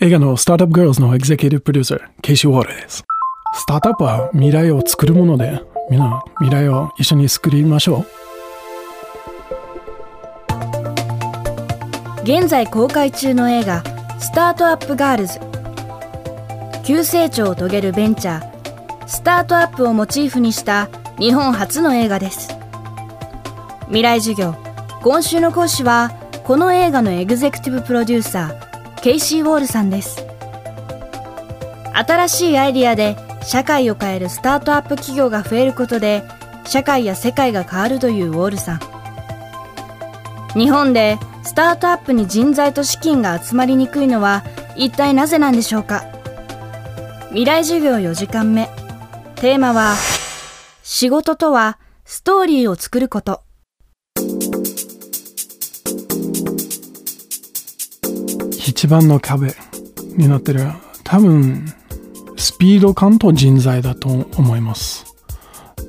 [0.00, 3.04] 映画のスタートアップガールズのエグゼクティブプロデューサー、ケイシー・ウォールです。
[3.54, 8.06] スタートアップは未来を作るもので、みんな未来を一緒に作りましょう。
[12.22, 13.82] 現在公開中の映画、
[14.20, 15.40] スタートアップガールズ。
[16.84, 20.88] 急成長を遂げるベンチャー、スタートアップをモチーフにした
[21.18, 22.56] 日本初の映画です。
[23.86, 24.54] 未来授業、
[25.02, 26.12] 今週の講師は、
[26.44, 30.26] この映画のエグゼクティブプロデューサー、ケイシー・ウォールさんです。
[31.94, 36.22] 新しいアイディアで社会を変えるスタートアップ企業が増えることで
[36.64, 38.80] 社会や世界が変わるというウォールさん。
[40.58, 44.44] 日本でスタートアップに人材と資金が集まりにくいのは
[44.76, 46.04] 一体なぜなんでしょうか？
[47.28, 48.68] 未来授業4時間目。
[49.36, 49.94] テーマは
[50.82, 53.42] 仕事とはストーリーを作ること。
[58.68, 59.54] 一番の壁
[60.18, 60.60] になってる
[61.02, 61.64] 多分
[62.36, 65.06] スピード感と人材だと思います。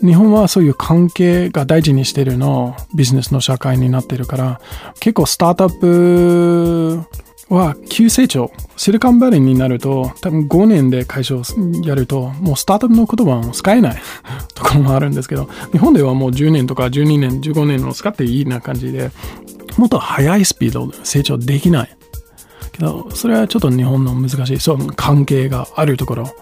[0.00, 4.60] 日本はそういう関係が大事にしてるのビジネスの社会になってるから
[5.00, 7.02] 結構スタートアップ
[7.52, 11.42] は急成長シリカンバレーになると多分5年で会社を
[11.82, 14.00] やるともうスタートアップの言葉も使えない
[14.54, 19.10] ところもあるんですけど日本ではもう10年とか12年15年を使っていいな感じで
[19.76, 21.97] もっと速いスピードで成長できない。
[22.78, 26.34] けど、それはちょっと日本の難しい、その関係があるところ。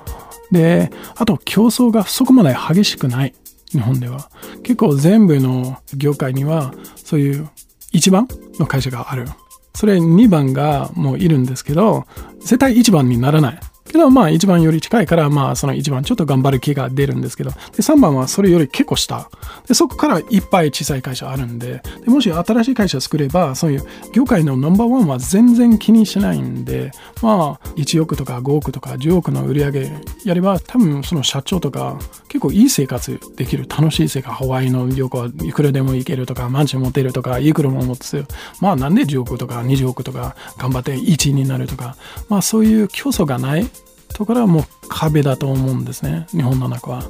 [0.53, 3.35] で、あと競争がそこまで激しくない。
[3.73, 4.31] 日本では。
[4.63, 7.49] 結構全部の業界には、そういう
[7.93, 8.29] 一番
[8.59, 9.27] の会社がある。
[9.75, 12.07] それ2番がもういるんですけど、
[12.41, 13.61] 絶対1番にならない。
[13.87, 19.29] けど、まあ、1番より近いから、まあ、その1番ちょっと頑張る気が出るんですけど、で、3番はそれより結構下。
[19.67, 26.91] で、そこからいっぱい小さい会社あるんで、でもし新しい会社作れば、そういう業界のナンバーワンは全然気にしないんで、
[27.23, 29.93] まあ、1億とか5億とか10億の売り上げ
[30.25, 38.25] やれば、多分その社長とか、結構いい生活できる、楽しい生活、ハワイの旅行はいくらでも行けるとか、マンション持てるとか、いくらも持つ。
[38.61, 41.97] まあ、なんで10億とか20億とか頑張って1位になるとか、
[42.29, 43.67] まあ、そういう競争がない
[44.15, 46.27] ところはもう壁だと思うんですね。
[46.31, 47.03] 日本の中は。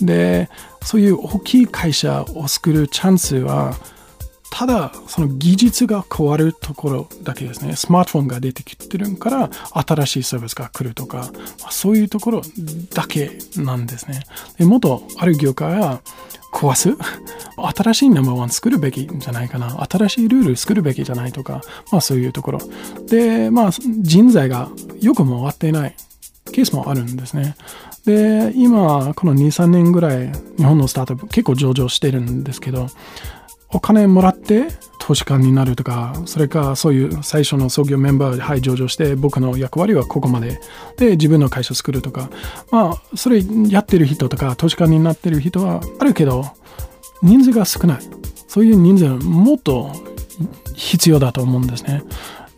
[0.00, 0.48] で
[0.82, 3.74] そういう大きい会社を作るチャンスは
[4.50, 7.74] ただその技術が変わるところだけですね。
[7.74, 11.30] スマートフォンが出てきてるから新しいサービスが来るとか、
[11.70, 12.42] そういうところ
[12.92, 14.24] だけなんですね。
[14.58, 16.02] でもっとある業界は
[16.52, 16.94] 壊す？
[17.56, 19.82] 新しいナンバーワン作るべきじゃないかな。
[19.90, 22.58] 新しいルール作るべきじゃないとかまあそういうところ。
[23.06, 24.68] でまあ人材が
[25.00, 25.96] よくも終わっていない。
[26.52, 27.56] ケースもあるんですね。
[28.04, 32.88] で、今、この2、3年ぐらい、日本のスタートアップ結構上場してるんですけど、
[33.74, 34.66] お金もらって
[34.98, 40.60] 投資家になるとか、それかそういう最初の創業メンバーで、はい、上場して、僕の役割はここまで。
[40.98, 42.28] で、自分の会社作るとか、
[42.70, 46.44] まあ、それやってる人とか、投資家になってる人はあるけど、
[47.22, 47.98] 人数が少ない。
[48.46, 49.90] そういう人数もっと
[50.74, 52.02] 必要だと思うんですね。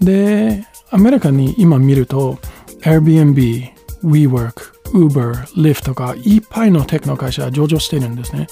[0.01, 2.39] で、アメリカに今見ると、
[2.83, 3.74] Airbnb、
[4.05, 4.53] WeWork、
[4.93, 8.47] Uber、Lyft とかいっぱいのテクノ会社上場してるんですね。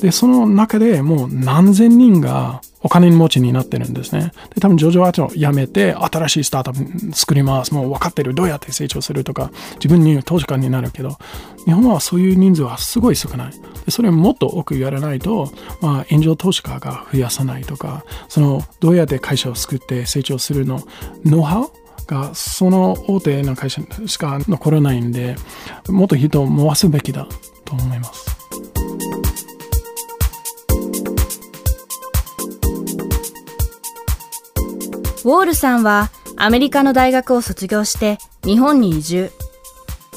[0.00, 4.32] で、その中でもう何千人がお金持ちになってるんですね。
[4.54, 7.72] で、多分上場後やめて新しいスタートアップ作ります。
[7.72, 8.34] もう分かってる。
[8.34, 11.16] どうやって成長するとか、自分に投資家になるけど、
[11.64, 13.52] 日本はそういう人数はすごい少ない。
[13.84, 15.50] でそれもっと多くやらないと、
[15.80, 20.82] まあ、炎上投資家が増やさないとか、その、どうやって会社を作って成長するの、
[21.24, 25.36] ノウハウがその大手の会社しか残らないんで
[25.88, 27.26] もっと人を回すべきだ
[27.64, 28.34] と思います。
[35.24, 39.30] ウォールさんはアメリカの大学を卒業して日本に移住。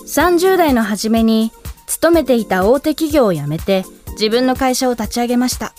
[0.05, 1.51] 30代の初めに
[1.85, 5.73] 勤めていた大手企業を辞めて自分の会社を立ち上げました。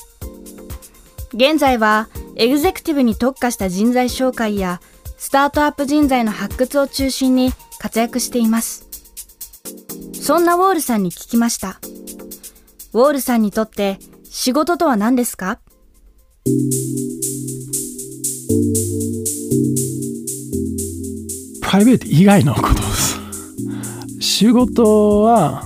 [1.34, 4.80] 現在はエグゼクティブに特化した人材紹介や
[5.20, 8.86] スタートアップ人材の発掘を中心に活躍しています。
[10.14, 11.80] そんなウォールさんに聞きました。
[12.92, 15.58] ウォールさんにとって仕事とは何ですか？
[21.62, 23.18] プライベート以外のことです。
[24.20, 25.64] 仕事は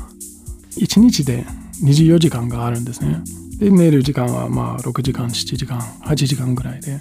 [0.76, 1.44] 1日で
[1.84, 3.22] 24時間があるんですね。
[3.62, 7.00] で寝る時間はまあ6時間7時間8時間ぐらいで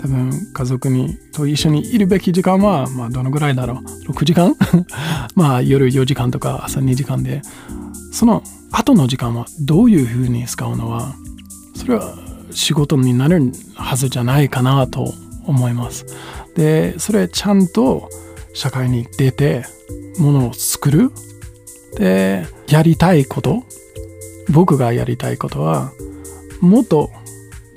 [0.00, 3.74] 多分家族にと一緒にいるべき時間はまあどのぐらいだろ
[4.08, 4.56] う？6時間？
[5.36, 7.42] まあ夜4時間とか朝2時間で
[8.10, 8.42] その
[8.72, 11.14] 後の時間はどういうふうに使うのは
[11.76, 12.18] それは
[12.50, 15.14] 仕事になるはずじゃないかなと
[15.46, 16.06] 思います。
[16.56, 18.10] でそれちゃんと
[18.52, 19.64] 社会に出て
[20.18, 21.12] ものを作る。
[21.96, 23.62] でやりたいこと。
[24.52, 25.92] 僕がやりたいことは
[26.60, 27.10] もっと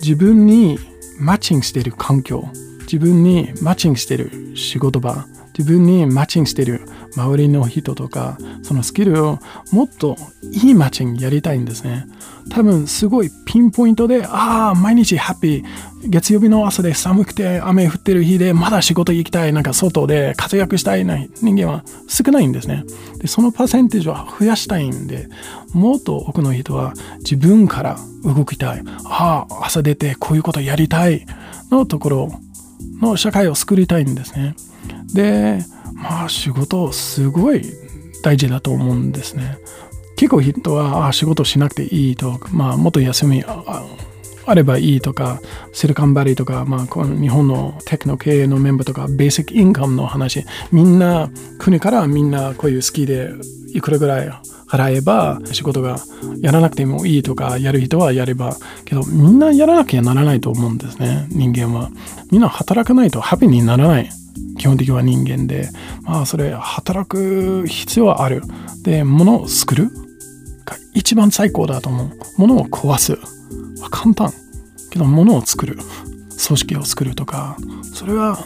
[0.01, 0.79] 自分に
[1.19, 2.43] マッチングしている環境
[2.81, 5.25] 自分にマッチングしている仕事場
[5.57, 6.81] 自分にマッチングしている
[7.15, 9.39] 周りの人とかそのスキルを
[9.71, 10.15] もっと
[10.51, 12.05] いいマッチングやりたいんですね。
[12.49, 15.65] 多分すごいピンポイントでああ毎日ハッピー。
[16.05, 19.53] 月曜日の朝で寒くて雨降ってる日でまだ仕事行きたい。
[19.53, 22.83] なんか外で活躍したいな人間は少ないんですね。
[23.19, 25.29] でそのパーセンテージは増やしたいんで
[25.73, 28.83] もっと多くの人は自分から動きたい。
[29.05, 31.25] ああ朝出てこういうことやりたい
[31.71, 32.31] のところ
[33.01, 34.55] の社会を作りたいんですね。
[35.13, 35.63] で
[35.95, 37.63] まあ仕事すごい
[38.23, 39.57] 大事だと思うんですね。
[40.15, 43.43] 結構人はあ仕事しなくていいとまあもっと休み
[44.45, 45.41] あればいいとか
[45.71, 50.45] シリカンバリーとか、まあ、この日本のテクノ経営のメンバーとかベーシックインカムの話。
[50.71, 51.29] みんな
[51.59, 53.31] 国からみんなこういう好きで
[53.73, 54.29] いくらぐらい
[54.67, 55.97] 払えば仕事が
[56.41, 61.89] やらなくてもいいとかやる人はやればけどみんなやらなきゃならないと思うんですね人間は。
[62.31, 64.09] みんな働かないとハッピーにならない。
[64.57, 65.69] 基本的には人間で、
[66.01, 68.41] まあそれ働く必要はある。
[68.83, 69.89] で、物を作る
[70.65, 72.11] が一番最高だと思う。
[72.37, 73.17] 物を壊す
[73.89, 74.31] 簡単。
[74.91, 75.77] けど物を作る。
[76.45, 77.57] 組織を作るとか、
[77.93, 78.37] それは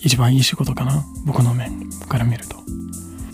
[0.00, 1.04] 一番いい仕事かな。
[1.26, 2.56] 僕の面から見ると。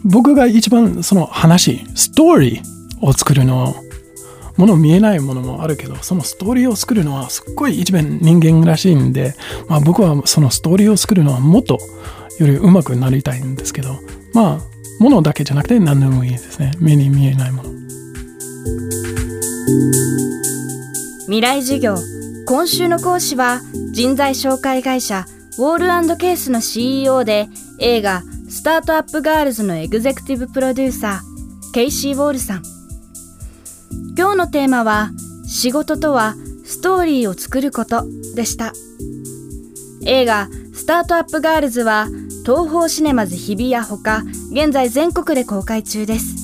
[0.05, 3.75] 僕が一番その話、ストーリーを作るの
[4.63, 9.35] もの見えないものもあるけど、そのストーリーを作るのはすっごい一番人間らしいんで、
[9.67, 11.81] まあ僕はそのストーリーを作るのはもっと
[12.39, 13.99] より上手くなりたいんですけど、
[14.33, 16.71] まあ、ものだけじゃなくて何でもいいですね。
[16.79, 17.71] 目に見えないもの。
[21.25, 21.97] 未来授業。
[22.47, 25.27] 今週の講師は人材紹介会社
[25.59, 27.49] ウォールケースの CEO で
[27.81, 32.82] 映画スタートアップガールズのエグゼクティブプロデューサーケイシー・ウォールさん。
[34.23, 35.11] 今日のテーマは
[35.49, 38.05] 仕事とはストーリーを作ること
[38.37, 38.73] でした。
[40.07, 42.07] 映画スタートアップガールズは
[42.47, 44.23] 東宝シネマズ日比谷ほか
[44.53, 46.37] 現在全国で公開中です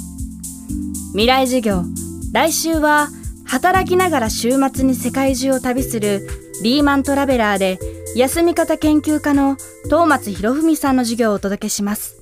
[1.12, 1.84] 未来授業
[2.32, 3.10] 来週は
[3.46, 6.28] 働きながら週末に世界中を旅する
[6.64, 7.78] リーマントラベラーで
[8.16, 12.17] 休み方研究家の東松博文さんの授業をお届けします